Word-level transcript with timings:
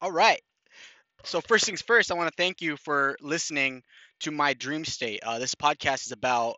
All 0.00 0.10
right. 0.12 0.40
So 1.24 1.40
first 1.42 1.66
things 1.66 1.82
first, 1.82 2.10
I 2.10 2.14
want 2.14 2.30
to 2.30 2.36
thank 2.36 2.62
you 2.62 2.76
for 2.78 3.16
listening 3.20 3.82
to 4.20 4.30
my 4.32 4.54
dream 4.54 4.84
state. 4.84 5.20
Uh, 5.24 5.38
this 5.38 5.54
podcast 5.54 6.06
is 6.06 6.12
about 6.12 6.56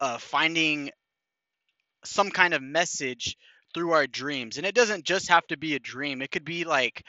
uh, 0.00 0.18
finding 0.18 0.90
some 2.04 2.30
kind 2.30 2.54
of 2.54 2.62
message 2.62 3.36
through 3.74 3.92
our 3.92 4.06
dreams, 4.06 4.56
and 4.56 4.66
it 4.66 4.74
doesn't 4.74 5.04
just 5.04 5.28
have 5.28 5.46
to 5.48 5.56
be 5.56 5.74
a 5.74 5.78
dream. 5.80 6.22
It 6.22 6.30
could 6.30 6.44
be 6.44 6.64
like 6.64 7.02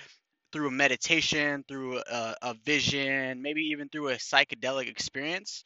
through 0.52 0.70
a 0.70 0.72
meditation, 0.72 1.64
through 1.68 2.00
a, 2.00 2.36
a 2.42 2.56
vision, 2.66 3.42
maybe 3.42 3.62
even 3.72 3.90
through 3.90 4.10
a 4.10 4.16
psychedelic 4.16 4.90
experience. 4.90 5.64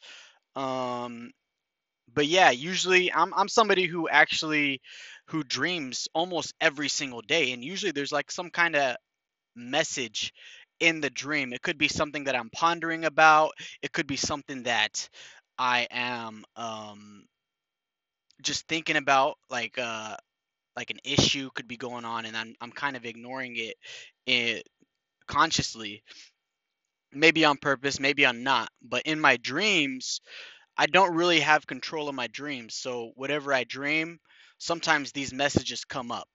Um, 0.56 1.30
but 2.12 2.26
yeah, 2.26 2.50
usually 2.50 3.12
I'm 3.12 3.34
I'm 3.34 3.48
somebody 3.48 3.86
who 3.86 4.08
actually 4.08 4.80
who 5.28 5.44
dreams 5.44 6.08
almost 6.14 6.54
every 6.60 6.88
single 6.88 7.22
day, 7.22 7.52
and 7.52 7.64
usually 7.64 7.92
there's 7.92 8.12
like 8.12 8.30
some 8.30 8.50
kind 8.50 8.76
of 8.76 8.96
message 9.60 10.32
in 10.80 11.00
the 11.00 11.10
dream. 11.10 11.52
It 11.54 11.62
could 11.62 11.78
be 11.78 11.88
something 11.88 12.24
that 12.24 12.36
I'm 12.36 12.50
pondering 12.50 13.06
about. 13.06 13.52
It 13.82 13.92
could 13.92 14.08
be 14.08 14.16
something 14.16 14.64
that 14.64 15.08
I 15.58 15.88
am 15.90 16.44
um, 16.56 17.24
just 18.42 18.66
thinking 18.68 18.96
about, 18.96 19.36
like 19.50 19.78
uh, 19.78 20.16
like 20.76 20.90
an 20.90 20.98
issue 21.04 21.50
could 21.54 21.68
be 21.68 21.76
going 21.76 22.04
on, 22.04 22.26
and 22.26 22.36
I'm 22.36 22.54
I'm 22.60 22.72
kind 22.72 22.96
of 22.96 23.06
ignoring 23.06 23.56
it, 23.56 23.76
it 24.26 24.68
consciously. 25.28 26.02
Maybe 27.12 27.44
on 27.44 27.56
purpose, 27.56 28.00
maybe 28.00 28.26
I'm 28.26 28.42
not. 28.42 28.68
But 28.82 29.02
in 29.06 29.20
my 29.20 29.36
dreams, 29.36 30.20
I 30.78 30.86
don't 30.86 31.14
really 31.14 31.40
have 31.40 31.66
control 31.66 32.08
of 32.08 32.14
my 32.16 32.28
dreams. 32.28 32.74
So 32.76 33.12
whatever 33.16 33.54
I 33.54 33.64
dream, 33.64 34.20
sometimes 34.58 35.12
these 35.12 35.32
messages 35.32 35.84
come 35.84 36.12
up. 36.12 36.28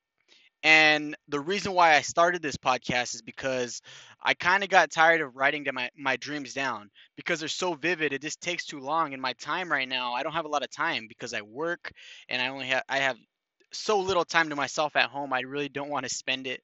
And 0.63 1.15
the 1.27 1.39
reason 1.39 1.73
why 1.73 1.93
I 1.95 2.01
started 2.01 2.41
this 2.41 2.57
podcast 2.57 3.13
is 3.13 3.21
because 3.21 3.81
I 4.21 4.33
kind 4.33 4.63
of 4.63 4.69
got 4.69 4.89
tired 4.89 5.21
of 5.21 5.35
writing 5.35 5.65
my, 5.73 5.89
my 5.95 6.15
dreams 6.15 6.53
down 6.53 6.89
because 7.15 7.39
they're 7.39 7.49
so 7.49 7.75
vivid. 7.75 8.13
It 8.13 8.21
just 8.21 8.41
takes 8.41 8.65
too 8.65 8.79
long. 8.79 9.13
In 9.13 9.21
my 9.21 9.33
time 9.33 9.71
right 9.71 9.87
now, 9.87 10.13
I 10.13 10.23
don't 10.23 10.33
have 10.33 10.45
a 10.45 10.49
lot 10.49 10.63
of 10.63 10.71
time 10.71 11.05
because 11.07 11.33
I 11.33 11.41
work 11.41 11.91
and 12.29 12.41
I 12.41 12.47
only 12.47 12.67
have 12.67 12.83
I 12.89 12.97
have 12.99 13.17
so 13.71 13.99
little 13.99 14.25
time 14.25 14.49
to 14.49 14.55
myself 14.55 14.95
at 14.95 15.09
home. 15.09 15.33
I 15.33 15.41
really 15.41 15.69
don't 15.69 15.89
want 15.89 16.07
to 16.07 16.15
spend 16.15 16.47
it 16.47 16.61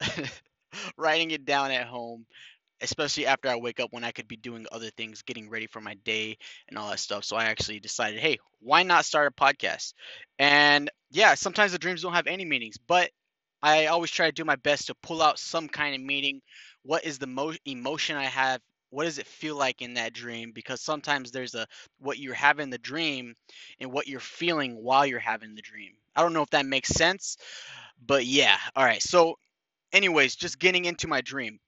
writing 0.96 1.30
it 1.30 1.44
down 1.44 1.70
at 1.70 1.86
home 1.86 2.26
especially 2.82 3.26
after 3.26 3.48
I 3.48 3.56
wake 3.56 3.80
up 3.80 3.92
when 3.92 4.04
I 4.04 4.12
could 4.12 4.28
be 4.28 4.36
doing 4.36 4.66
other 4.70 4.90
things, 4.90 5.22
getting 5.22 5.48
ready 5.50 5.66
for 5.66 5.80
my 5.80 5.94
day 6.04 6.38
and 6.68 6.78
all 6.78 6.90
that 6.90 7.00
stuff. 7.00 7.24
So 7.24 7.36
I 7.36 7.46
actually 7.46 7.80
decided, 7.80 8.20
hey, 8.20 8.38
why 8.60 8.82
not 8.82 9.06
start 9.06 9.32
a 9.32 9.42
podcast? 9.42 9.94
And 10.38 10.90
yeah, 11.10 11.34
sometimes 11.34 11.72
the 11.72 11.78
dreams 11.78 12.02
don't 12.02 12.14
have 12.14 12.26
any 12.26 12.44
meanings, 12.44 12.76
but 12.78 13.10
I 13.62 13.86
always 13.86 14.10
try 14.10 14.26
to 14.26 14.32
do 14.32 14.44
my 14.44 14.56
best 14.56 14.88
to 14.88 14.94
pull 14.96 15.22
out 15.22 15.38
some 15.38 15.68
kind 15.68 15.94
of 15.94 16.00
meaning. 16.00 16.40
What 16.82 17.04
is 17.04 17.18
the 17.18 17.26
mo- 17.26 17.54
emotion 17.64 18.16
I 18.16 18.24
have? 18.26 18.60
What 18.90 19.04
does 19.04 19.18
it 19.18 19.26
feel 19.26 19.56
like 19.56 19.82
in 19.82 19.94
that 19.94 20.12
dream? 20.12 20.52
Because 20.52 20.80
sometimes 20.80 21.30
there's 21.30 21.54
a 21.54 21.66
what 21.98 22.18
you're 22.18 22.34
having 22.34 22.70
the 22.70 22.78
dream 22.78 23.34
and 23.80 23.90
what 23.92 24.06
you're 24.06 24.20
feeling 24.20 24.76
while 24.76 25.06
you're 25.06 25.18
having 25.20 25.54
the 25.54 25.62
dream. 25.62 25.92
I 26.14 26.22
don't 26.22 26.32
know 26.32 26.42
if 26.42 26.50
that 26.50 26.66
makes 26.66 26.90
sense, 26.90 27.36
but 28.04 28.26
yeah. 28.26 28.58
All 28.76 28.84
right. 28.84 29.02
So, 29.02 29.36
anyways, 29.92 30.36
just 30.36 30.58
getting 30.58 30.84
into 30.86 31.08
my 31.08 31.20
dream 31.22 31.60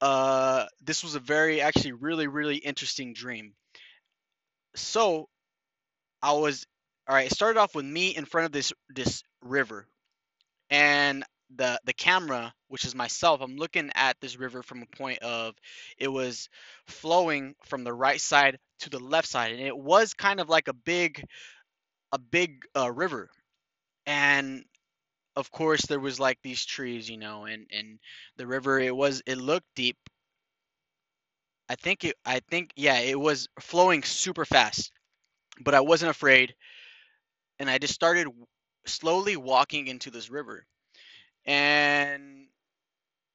uh, 0.00 0.66
this 0.82 1.02
was 1.04 1.14
a 1.14 1.20
very, 1.20 1.60
actually, 1.60 1.92
really, 1.92 2.26
really 2.26 2.56
interesting 2.56 3.14
dream. 3.14 3.54
So, 4.76 5.28
I 6.22 6.32
was, 6.32 6.66
all 7.08 7.14
right. 7.14 7.26
It 7.30 7.34
started 7.34 7.58
off 7.60 7.74
with 7.74 7.84
me 7.84 8.10
in 8.16 8.24
front 8.24 8.46
of 8.46 8.52
this 8.52 8.72
this 8.88 9.22
river, 9.42 9.86
and 10.70 11.24
the 11.56 11.80
the 11.84 11.92
camera, 11.94 12.54
which 12.68 12.84
is 12.84 12.94
myself, 12.94 13.40
I'm 13.40 13.56
looking 13.56 13.90
at 13.94 14.20
this 14.20 14.38
river 14.38 14.62
from 14.62 14.82
a 14.82 14.96
point 14.96 15.20
of, 15.20 15.54
it 15.98 16.08
was 16.08 16.48
flowing 16.86 17.54
from 17.66 17.84
the 17.84 17.92
right 17.94 18.20
side 18.20 18.58
to 18.80 18.90
the 18.90 18.98
left 19.00 19.28
side, 19.28 19.52
and 19.52 19.60
it 19.62 19.76
was 19.76 20.14
kind 20.14 20.40
of 20.40 20.48
like 20.48 20.68
a 20.68 20.74
big, 20.74 21.24
a 22.12 22.18
big 22.18 22.64
uh, 22.76 22.90
river, 22.92 23.30
and 24.06 24.64
of 25.36 25.50
course 25.52 25.82
there 25.86 26.00
was 26.00 26.20
like 26.20 26.38
these 26.42 26.64
trees 26.66 27.08
you 27.10 27.18
know 27.18 27.44
and 27.46 27.66
and 27.72 27.98
the 28.36 28.46
river 28.46 28.80
it 28.80 28.94
was 28.96 29.22
it 29.26 29.38
looked 29.38 29.66
deep. 29.76 29.98
I 31.68 31.74
think 31.76 32.04
it 32.04 32.16
i 32.24 32.40
think 32.40 32.72
yeah 32.76 32.98
it 33.00 33.18
was 33.18 33.48
flowing 33.60 34.02
super 34.02 34.44
fast 34.44 34.90
but 35.60 35.74
i 35.74 35.80
wasn't 35.80 36.10
afraid 36.10 36.54
and 37.58 37.70
i 37.70 37.78
just 37.78 37.94
started 37.94 38.28
slowly 38.86 39.36
walking 39.36 39.86
into 39.86 40.10
this 40.10 40.30
river 40.30 40.64
and 41.46 42.46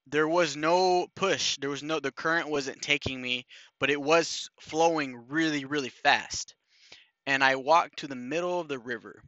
there 0.06 0.28
was 0.28 0.56
no 0.56 1.06
push 1.14 1.56
there 1.58 1.70
was 1.70 1.82
no 1.82 2.00
the 2.00 2.12
current 2.12 2.48
wasn't 2.48 2.80
taking 2.82 3.20
me 3.20 3.46
but 3.78 3.90
it 3.90 4.00
was 4.00 4.50
flowing 4.60 5.28
really 5.28 5.64
really 5.64 5.88
fast 5.88 6.54
and 7.26 7.42
i 7.44 7.56
walked 7.56 7.98
to 7.98 8.06
the 8.06 8.16
middle 8.16 8.60
of 8.60 8.68
the 8.68 8.78
river 8.78 9.22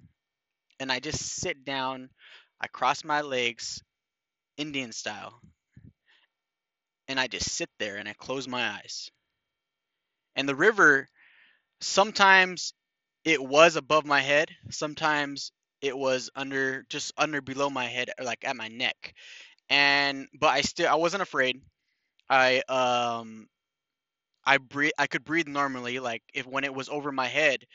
and 0.80 0.90
i 0.90 0.98
just 0.98 1.20
sit 1.20 1.64
down 1.64 2.08
I 2.62 2.68
cross 2.68 3.02
my 3.02 3.22
legs 3.22 3.82
Indian 4.56 4.92
style 4.92 5.40
and 7.08 7.18
I 7.18 7.26
just 7.26 7.50
sit 7.50 7.68
there 7.78 7.96
and 7.96 8.08
I 8.08 8.12
close 8.12 8.46
my 8.46 8.70
eyes. 8.70 9.10
And 10.36 10.48
the 10.48 10.54
river, 10.54 11.08
sometimes 11.80 12.72
it 13.24 13.42
was 13.42 13.76
above 13.76 14.04
my 14.06 14.20
head, 14.20 14.50
sometimes 14.70 15.52
it 15.80 15.96
was 15.96 16.30
under 16.36 16.84
just 16.88 17.12
under 17.16 17.40
below 17.40 17.70
my 17.70 17.86
head 17.86 18.10
or 18.18 18.24
like 18.24 18.44
at 18.44 18.56
my 18.56 18.68
neck. 18.68 19.14
And 19.70 20.28
but 20.38 20.48
I 20.48 20.62
still 20.62 20.88
I 20.88 20.96
wasn't 20.96 21.22
afraid. 21.22 21.62
I 22.30 22.62
um 22.68 23.48
I 24.44 24.58
breathe 24.58 24.92
I 24.98 25.06
could 25.08 25.24
breathe 25.24 25.48
normally 25.48 26.00
like 26.00 26.22
if 26.34 26.46
when 26.46 26.64
it 26.64 26.74
was 26.74 26.88
over 26.90 27.12
my 27.12 27.28
head 27.28 27.66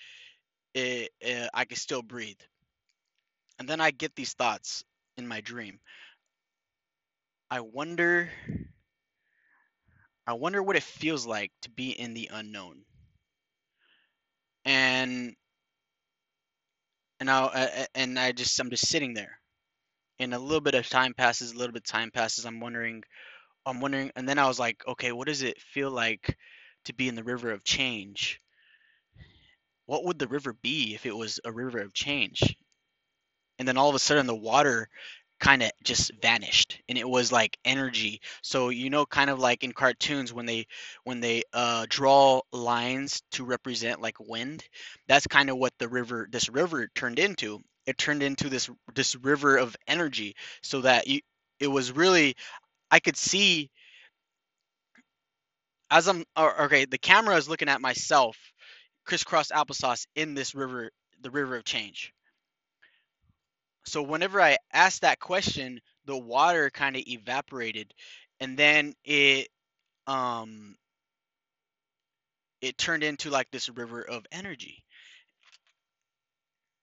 it, 0.75 1.11
it 1.21 1.49
I 1.53 1.65
could 1.65 1.79
still 1.79 2.03
breathe. 2.03 2.39
And 3.59 3.69
then 3.69 3.79
I 3.81 3.91
get 3.91 4.15
these 4.15 4.33
thoughts 4.33 4.83
in 5.15 5.27
my 5.27 5.41
dream. 5.41 5.79
I 7.51 7.59
wonder 7.61 8.31
I 10.27 10.33
wonder 10.33 10.63
what 10.63 10.75
it 10.77 10.83
feels 10.83 11.25
like 11.25 11.53
to 11.63 11.69
be 11.69 11.91
in 11.91 12.13
the 12.13 12.27
unknown. 12.31 12.86
And 15.07 15.35
and 17.19 17.29
I 17.29 17.87
and 17.95 18.19
I 18.19 18.31
just 18.31 18.59
I'm 18.59 18.69
just 18.69 18.87
sitting 18.87 19.13
there. 19.13 19.39
And 20.19 20.33
a 20.33 20.39
little 20.39 20.61
bit 20.61 20.75
of 20.75 20.89
time 20.89 21.13
passes, 21.13 21.51
a 21.51 21.57
little 21.57 21.73
bit 21.73 21.83
of 21.83 21.91
time 21.91 22.11
passes. 22.11 22.45
I'm 22.45 22.59
wondering 22.59 23.03
I'm 23.65 23.81
wondering 23.81 24.11
and 24.15 24.27
then 24.27 24.39
I 24.39 24.47
was 24.47 24.59
like, 24.59 24.83
okay, 24.87 25.11
what 25.11 25.27
does 25.27 25.43
it 25.43 25.61
feel 25.61 25.91
like 25.91 26.37
to 26.85 26.93
be 26.93 27.07
in 27.07 27.15
the 27.15 27.23
river 27.23 27.51
of 27.51 27.63
change? 27.63 28.41
What 29.85 30.05
would 30.05 30.19
the 30.19 30.27
river 30.27 30.53
be 30.53 30.93
if 30.95 31.05
it 31.05 31.15
was 31.15 31.39
a 31.45 31.51
river 31.51 31.79
of 31.79 31.93
change? 31.93 32.57
and 33.59 33.67
then 33.67 33.77
all 33.77 33.89
of 33.89 33.95
a 33.95 33.99
sudden 33.99 34.27
the 34.27 34.35
water 34.35 34.89
kind 35.39 35.63
of 35.63 35.71
just 35.83 36.11
vanished 36.21 36.81
and 36.89 36.97
it 36.97 37.07
was 37.07 37.31
like 37.31 37.57
energy. 37.65 38.21
So 38.41 38.69
you 38.69 38.89
know 38.89 39.05
kind 39.05 39.29
of 39.29 39.39
like 39.39 39.63
in 39.63 39.71
cartoons 39.73 40.33
when 40.33 40.45
they 40.45 40.67
when 41.03 41.19
they 41.21 41.43
uh, 41.53 41.85
draw 41.89 42.41
lines 42.51 43.21
to 43.31 43.45
represent 43.45 44.01
like 44.01 44.19
wind 44.19 44.63
that's 45.07 45.27
kind 45.27 45.49
of 45.49 45.57
what 45.57 45.73
the 45.79 45.87
river 45.87 46.27
this 46.31 46.49
river 46.49 46.87
turned 46.95 47.19
into. 47.19 47.59
It 47.85 47.97
turned 47.97 48.23
into 48.23 48.49
this 48.49 48.69
this 48.95 49.15
river 49.15 49.57
of 49.57 49.75
energy 49.87 50.35
so 50.61 50.81
that 50.81 51.07
you, 51.07 51.21
it 51.59 51.67
was 51.67 51.91
really 51.91 52.35
i 52.91 52.99
could 52.99 53.17
see 53.17 53.69
as 55.89 56.07
i'm 56.07 56.23
okay 56.37 56.85
the 56.85 56.97
camera 56.97 57.35
is 57.35 57.49
looking 57.49 57.69
at 57.69 57.81
myself 57.81 58.37
crisscross 59.05 59.49
applesauce 59.51 60.05
in 60.15 60.33
this 60.33 60.53
river 60.55 60.91
the 61.21 61.31
river 61.31 61.55
of 61.55 61.63
change 61.63 62.13
so 63.87 64.03
whenever 64.03 64.41
I 64.41 64.57
asked 64.73 65.01
that 65.01 65.19
question, 65.19 65.79
the 66.05 66.17
water 66.17 66.69
kind 66.69 66.95
of 66.95 67.03
evaporated, 67.07 67.93
and 68.39 68.57
then 68.57 68.93
it 69.05 69.49
um 70.07 70.75
it 72.61 72.77
turned 72.77 73.03
into 73.03 73.29
like 73.31 73.49
this 73.51 73.67
river 73.69 74.01
of 74.03 74.25
energy. 74.31 74.83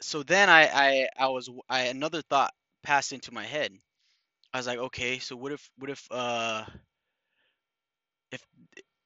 So 0.00 0.23
then 0.23 0.49
I 0.49 0.69
I 0.69 1.08
I 1.17 1.29
was 1.29 1.50
I 1.69 1.82
another 1.87 2.23
thought 2.23 2.52
passed 2.82 3.12
into 3.12 3.32
my 3.32 3.44
head. 3.44 3.73
I 4.52 4.58
was 4.58 4.67
like, 4.69 4.79
okay, 4.79 5.19
so 5.20 5.37
what 5.37 5.52
if 5.52 5.70
what 5.79 5.90
if 5.90 6.06
uh 6.12 6.64
if 8.31 8.44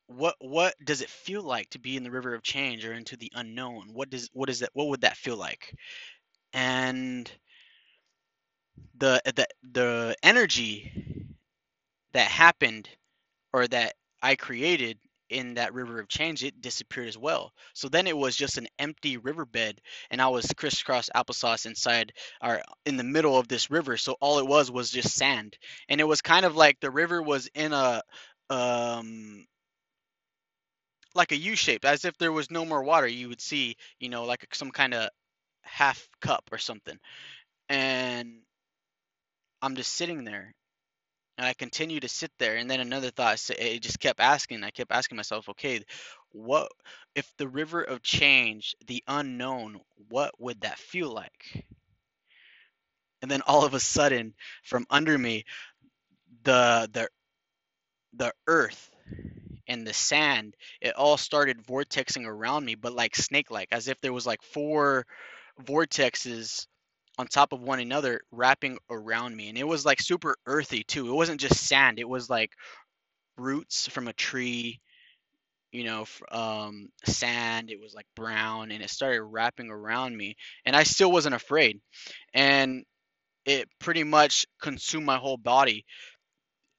what 0.09 0.37
what 0.41 0.75
does 0.85 1.03
it 1.03 1.11
feel 1.11 1.43
like 1.43 1.71
to 1.71 1.79
be 1.79 1.97
in 1.97 2.03
the 2.05 2.11
river 2.11 2.35
of 2.35 2.43
change 2.43 2.85
or 2.87 2.93
into 2.95 3.17
the 3.17 3.33
unknown? 3.35 3.93
What 3.93 4.11
does 4.11 4.31
what 4.33 4.51
is 4.51 4.61
that 4.61 4.71
what 4.75 4.89
would 4.89 5.03
that 5.03 5.17
feel 5.17 5.37
like? 5.37 5.75
And 6.53 7.31
the 8.99 9.21
the 9.25 9.47
the 9.73 10.17
energy 10.23 10.93
that 12.13 12.31
happened 12.31 12.89
or 13.53 13.67
that 13.69 13.95
I 14.23 14.37
created 14.37 14.99
in 15.31 15.55
that 15.55 15.75
river 15.75 16.01
of 16.01 16.09
change, 16.09 16.45
it 16.45 16.61
disappeared 16.61 17.09
as 17.09 17.19
well. 17.19 17.53
So 17.75 17.89
then 17.89 18.07
it 18.07 18.17
was 18.17 18.37
just 18.37 18.59
an 18.59 18.69
empty 18.79 19.17
riverbed, 19.19 19.81
and 20.11 20.23
I 20.23 20.29
was 20.29 20.53
crisscross 20.57 21.11
applesauce 21.15 21.67
inside 21.67 22.13
or 22.43 22.63
in 22.87 22.97
the 22.97 23.05
middle 23.05 23.39
of 23.39 23.49
this 23.49 23.71
river. 23.71 23.97
So 23.97 24.17
all 24.21 24.39
it 24.41 24.47
was 24.47 24.71
was 24.71 24.91
just 24.91 25.15
sand, 25.17 25.59
and 25.89 26.01
it 26.01 26.05
was 26.05 26.23
kind 26.23 26.47
of 26.47 26.57
like 26.57 26.81
the 26.81 26.91
river 26.91 27.23
was 27.23 27.49
in 27.55 27.73
a 27.73 28.03
um 28.51 29.47
like 31.15 31.33
a 31.33 31.37
U 31.37 31.57
shape, 31.57 31.85
as 31.85 32.05
if 32.05 32.17
there 32.19 32.33
was 32.33 32.51
no 32.51 32.65
more 32.65 32.83
water. 32.83 33.07
You 33.07 33.29
would 33.29 33.41
see, 33.41 33.77
you 33.99 34.09
know, 34.09 34.25
like 34.25 34.47
some 34.55 34.71
kind 34.71 34.95
of 34.95 35.11
half 35.63 36.09
cup 36.21 36.49
or 36.53 36.59
something, 36.59 36.99
and 37.69 38.41
I'm 39.61 39.77
just 39.77 39.93
sitting 39.93 40.25
there 40.25 40.55
and 41.37 41.47
I 41.47 41.53
continue 41.55 42.01
to 42.01 42.09
sit 42.09 42.33
there. 42.39 42.57
And 42.57 42.71
then 42.71 42.81
another 42.81 43.11
thought, 43.11 43.41
it 43.51 43.81
just 43.81 44.01
kept 44.01 44.21
asking. 44.21 44.65
I 44.65 44.71
kept 44.71 44.93
asking 44.93 45.17
myself, 45.17 45.49
okay, 45.51 45.83
what 46.33 46.71
if 47.15 47.31
the 47.37 47.49
river 47.49 47.83
of 47.83 48.03
change, 48.03 48.75
the 48.87 49.03
unknown, 49.07 49.81
what 50.09 50.33
would 50.41 50.63
that 50.63 50.79
feel 50.79 51.13
like? 51.13 51.65
And 53.23 53.31
then 53.31 53.43
all 53.47 53.65
of 53.65 53.75
a 53.75 53.81
sudden, 53.81 54.35
from 54.63 54.87
under 54.91 55.17
me, 55.17 55.45
the 56.45 56.89
the 56.93 57.09
the 58.15 58.33
earth 58.47 58.91
and 59.67 59.87
the 59.87 59.93
sand, 59.93 60.55
it 60.81 60.95
all 60.95 61.17
started 61.17 61.63
vortexing 61.65 62.27
around 62.27 62.65
me, 62.65 62.75
but 62.75 62.95
like 62.95 63.17
snake-like, 63.17 63.69
as 63.73 63.89
if 63.89 64.01
there 64.01 64.13
was 64.13 64.27
like 64.27 64.43
four 64.43 65.05
vortexes 65.63 66.67
on 67.19 67.27
top 67.27 67.53
of 67.53 67.61
one 67.61 67.81
another 67.81 68.21
wrapping 68.31 68.79
around 68.91 69.37
me 69.37 69.49
and 69.49 69.59
it 69.59 69.67
was 69.67 69.85
like 69.85 70.01
super 70.01 70.37
earthy 70.47 70.85
too. 70.85 71.09
It 71.09 71.15
wasn't 71.15 71.41
just 71.41 71.67
sand 71.67 71.99
it 71.99 72.09
was 72.09 72.31
like 72.31 72.53
roots 73.37 73.89
from 73.89 74.09
a 74.09 74.13
tree 74.13 74.81
you 75.73 75.85
know 75.85 76.07
um, 76.31 76.89
sand 77.05 77.71
it 77.71 77.81
was 77.81 77.95
like 77.95 78.07
brown 78.17 78.71
and 78.71 78.83
it 78.83 78.91
started 78.91 79.23
wrapping 79.23 79.71
around 79.71 80.17
me 80.17 80.35
and 80.65 80.75
i 80.75 80.83
still 80.83 81.13
wasn't 81.13 81.35
afraid 81.35 81.79
and 82.33 82.85
it 83.49 83.67
pretty 83.79 84.05
much 84.05 84.45
consumed 84.61 85.07
my 85.07 85.17
whole 85.17 85.39
body. 85.39 85.87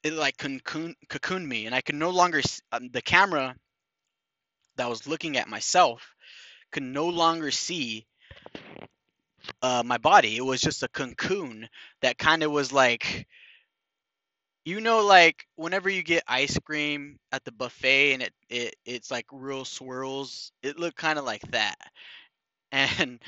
It 0.04 0.14
like 0.14 0.38
cocoon, 0.38 0.96
cocooned 1.10 1.46
me 1.46 1.66
and 1.66 1.76
i 1.76 1.82
could 1.82 1.96
no 1.96 2.12
longer 2.12 2.42
um, 2.72 2.90
the 2.94 3.02
camera 3.02 3.56
that 4.78 4.90
was 4.90 5.08
looking 5.08 5.36
at 5.36 5.50
myself 5.50 6.14
could 6.72 6.84
no 6.84 7.08
longer 7.08 7.52
see 7.52 8.06
uh, 9.62 9.84
my 9.86 9.98
body. 9.98 10.38
It 10.38 10.46
was 10.46 10.62
just 10.62 10.84
a 10.84 10.88
cocoon 10.90 11.68
that 12.02 12.18
kind 12.18 12.44
of 12.44 12.52
was 12.52 12.72
like, 12.74 13.28
you 14.66 14.82
know, 14.82 15.06
like 15.06 15.46
whenever 15.56 15.90
you 15.90 16.04
get 16.04 16.24
ice 16.28 16.58
cream 16.60 17.18
at 17.32 17.44
the 17.46 17.52
buffet 17.52 18.14
and 18.14 18.24
it, 18.24 18.34
it 18.50 18.76
it's 18.86 19.12
like 19.12 19.26
real 19.32 19.66
swirls. 19.66 20.52
It 20.62 20.78
looked 20.80 20.98
kind 20.98 21.18
of 21.18 21.26
like 21.26 21.42
that, 21.52 21.76
and 22.74 23.20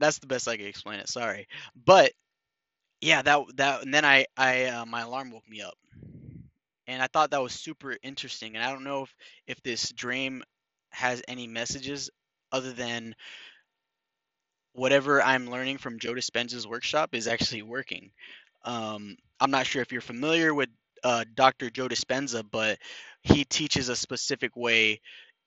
that's 0.00 0.18
the 0.20 0.26
best 0.28 0.48
I 0.48 0.56
can 0.56 0.66
explain 0.66 1.00
it. 1.00 1.08
Sorry, 1.08 1.48
but 1.86 2.12
yeah, 3.00 3.22
that 3.22 3.40
that 3.56 3.82
and 3.82 3.94
then 3.94 4.04
I 4.04 4.26
I 4.36 4.66
uh, 4.66 4.86
my 4.86 5.02
alarm 5.02 5.32
woke 5.32 5.48
me 5.48 5.62
up, 5.62 5.76
and 6.86 7.02
I 7.02 7.06
thought 7.06 7.30
that 7.30 7.42
was 7.42 7.52
super 7.52 7.96
interesting. 8.02 8.54
And 8.56 8.64
I 8.64 8.72
don't 8.72 8.84
know 8.84 9.02
if 9.04 9.14
if 9.46 9.62
this 9.62 9.90
dream 9.92 10.42
has 10.90 11.22
any 11.28 11.46
messages 11.46 12.10
other 12.50 12.72
than 12.72 13.14
whatever 14.74 15.22
I'm 15.22 15.50
learning 15.50 15.78
from 15.78 15.98
Joe 15.98 16.14
Dispenza's 16.14 16.66
workshop 16.66 17.14
is 17.14 17.26
actually 17.28 17.62
working. 17.62 18.10
Um, 18.64 19.16
I'm 19.40 19.50
not 19.50 19.66
sure 19.66 19.82
if 19.82 19.92
you're 19.92 20.00
familiar 20.00 20.54
with 20.54 20.70
uh, 21.04 21.24
Dr. 21.34 21.70
Joe 21.70 21.88
Dispenza, 21.88 22.44
but 22.48 22.78
he 23.22 23.44
teaches 23.44 23.88
a 23.88 23.96
specific 23.96 24.56
way 24.56 25.00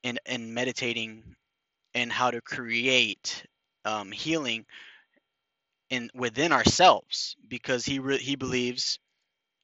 in, 0.03 0.19
in 0.25 0.53
meditating 0.53 1.23
and 1.93 2.11
how 2.11 2.31
to 2.31 2.41
create 2.41 3.45
um, 3.85 4.11
healing 4.11 4.65
in 5.89 6.09
within 6.13 6.51
ourselves 6.51 7.35
because 7.47 7.85
he 7.85 7.99
re- 7.99 8.17
he 8.17 8.35
believes 8.35 8.99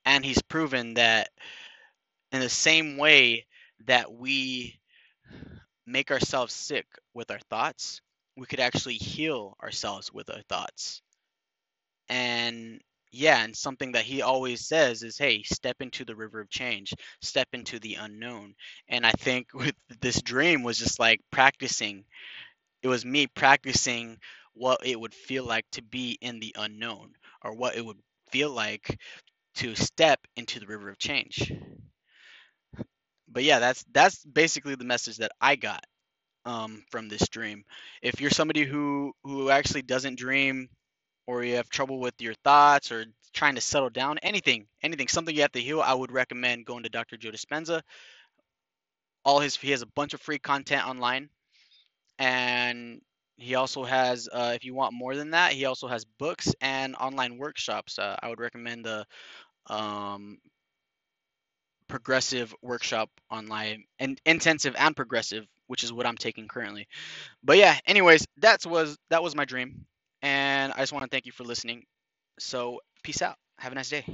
and 0.06 0.24
he's 0.24 0.42
proven 0.42 0.94
that 0.96 1.30
in 2.32 2.40
the 2.40 2.50
same 2.50 2.98
way 2.98 3.46
that 3.86 4.14
we 4.14 4.80
make 5.86 6.12
ourselves 6.12 6.54
sick 6.54 6.86
with 7.14 7.32
our 7.32 7.40
thoughts 7.50 8.02
we 8.38 8.46
could 8.46 8.60
actually 8.60 8.96
heal 8.96 9.56
ourselves 9.62 10.12
with 10.14 10.30
our 10.30 10.42
thoughts. 10.50 11.02
And 12.10 12.82
yeah, 13.12 13.44
and 13.44 13.56
something 13.58 13.94
that 13.94 14.06
he 14.06 14.22
always 14.22 14.68
says 14.68 15.04
is, 15.04 15.18
hey, 15.18 15.44
step 15.44 15.82
into 15.82 16.06
the 16.06 16.16
river 16.16 16.40
of 16.40 16.50
change, 16.50 16.94
step 17.22 17.48
into 17.54 17.80
the 17.80 17.96
unknown. 17.96 18.56
And 18.88 19.06
I 19.06 19.12
think 19.14 19.48
with 19.54 19.76
this 20.02 20.22
dream 20.22 20.64
was 20.64 20.78
just 20.78 21.00
like 21.00 21.22
practicing. 21.32 22.06
It 22.84 22.90
was 22.90 23.06
me 23.06 23.28
practicing 23.28 24.20
what 24.54 24.86
it 24.86 25.00
would 25.00 25.16
feel 25.16 25.46
like 25.46 25.66
to 25.74 25.84
be 25.84 26.18
in 26.22 26.40
the 26.40 26.56
unknown 26.58 27.14
or 27.44 27.54
what 27.56 27.76
it 27.78 27.86
would 27.86 28.00
feel 28.32 28.52
like 28.52 29.00
to 29.56 29.76
step 29.76 30.20
into 30.36 30.60
the 30.60 30.68
river 30.68 30.90
of 30.90 30.98
change. 31.00 31.52
But 33.28 33.44
yeah, 33.44 33.60
that's 33.60 33.84
that's 33.92 34.24
basically 34.26 34.76
the 34.76 34.84
message 34.84 35.18
that 35.18 35.32
I 35.42 35.56
got 35.56 35.84
um, 36.46 36.84
from 36.92 37.10
this 37.10 37.28
dream. 37.30 37.64
If 38.02 38.22
you're 38.22 38.32
somebody 38.32 38.64
who 38.64 39.14
who 39.24 39.50
actually 39.50 39.84
doesn't 39.84 40.18
dream, 40.18 40.70
or 41.28 41.44
you 41.44 41.56
have 41.56 41.70
trouble 41.70 42.00
with 42.00 42.16
your 42.20 42.34
thoughts, 42.44 42.92
or 42.92 43.06
trying 43.34 43.56
to 43.56 43.62
settle 43.62 43.90
down, 43.90 44.18
anything, 44.20 44.68
anything, 44.84 45.08
something 45.08 45.36
you 45.36 45.42
have 45.42 45.52
to 45.54 45.62
heal, 45.62 45.82
I 45.82 45.94
would 45.94 46.12
recommend 46.12 46.66
going 46.66 46.84
to 46.84 46.90
Dr. 46.90 47.18
Joe 47.18 47.32
Dispenza. 47.32 47.82
All 49.24 49.40
his 49.40 49.56
he 49.56 49.72
has 49.72 49.82
a 49.82 49.88
bunch 49.88 50.14
of 50.14 50.22
free 50.22 50.40
content 50.40 50.88
online, 50.88 51.30
and 52.20 53.02
he 53.38 53.56
also 53.56 53.84
has, 53.84 54.30
uh, 54.32 54.54
if 54.56 54.66
you 54.66 54.74
want 54.76 54.94
more 54.94 55.16
than 55.16 55.32
that, 55.32 55.54
he 55.54 55.66
also 55.66 55.88
has 55.88 56.06
books 56.06 56.54
and 56.62 56.96
online 56.96 57.38
workshops. 57.38 57.98
Uh, 58.00 58.16
I 58.22 58.30
would 58.30 58.40
recommend 58.40 58.86
the 58.86 59.06
um, 59.68 60.40
progressive 61.88 62.56
workshop 62.62 63.10
online 63.30 63.84
and 64.00 64.20
intensive 64.26 64.76
and 64.78 64.96
progressive 64.96 65.46
which 65.72 65.84
is 65.86 65.94
what 65.94 66.08
I'm 66.08 66.18
taking 66.18 66.50
currently. 66.50 66.88
But 67.44 67.58
yeah, 67.58 67.78
anyways, 67.88 68.26
that 68.40 68.66
was 68.66 68.98
that 69.10 69.24
was 69.24 69.36
my 69.36 69.46
dream, 69.46 69.86
and 70.22 70.74
I 70.74 70.80
just 70.80 70.94
want 70.94 71.04
to 71.06 71.10
thank 71.10 71.26
you 71.28 71.34
for 71.34 71.46
listening. 71.46 71.86
So 72.40 72.82
peace 73.04 73.22
out. 73.22 73.38
Have 73.60 73.72
a 73.74 73.76
nice 73.76 73.90
day. 73.90 74.06